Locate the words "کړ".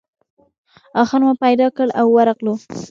1.75-1.87